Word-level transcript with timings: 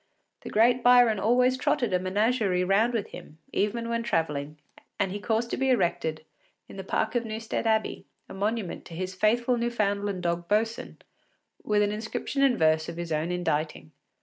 The 0.41 0.49
great 0.49 0.81
Byron 0.81 1.19
always 1.19 1.57
trotted 1.59 1.93
a 1.93 1.99
menagerie 1.99 2.63
round 2.63 2.91
with 2.91 3.09
him, 3.09 3.37
even 3.53 3.87
when 3.87 4.01
travelling, 4.01 4.57
and 4.99 5.11
he 5.11 5.19
caused 5.19 5.51
to 5.51 5.57
be 5.57 5.69
erected, 5.69 6.25
in 6.67 6.77
the 6.77 6.83
park 6.83 7.13
of 7.13 7.23
Newstead 7.23 7.67
Abbey, 7.67 8.07
a 8.27 8.33
monument 8.33 8.83
to 8.85 8.95
his 8.95 9.13
faithful 9.13 9.57
Newfoundland 9.57 10.23
dog 10.23 10.47
Boatswain, 10.47 10.97
with 11.63 11.83
an 11.83 11.91
inscription 11.91 12.41
in 12.41 12.57
verse 12.57 12.89
of 12.89 12.97
his 12.97 13.11
own 13.11 13.31
inditing. 13.31 13.91